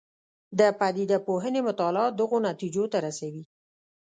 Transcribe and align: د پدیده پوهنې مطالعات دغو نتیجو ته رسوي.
د 0.59 0.61
پدیده 0.79 1.17
پوهنې 1.27 1.61
مطالعات 1.69 2.13
دغو 2.19 2.37
نتیجو 2.47 2.83
ته 2.91 2.97
رسوي. 3.05 3.43